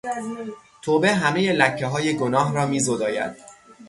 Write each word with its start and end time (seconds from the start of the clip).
توبه 0.81 1.13
همهی 1.15 1.53
لکههای 1.53 2.17
گناه 2.17 2.53
را 2.53 2.65
میزداید. 2.65 3.35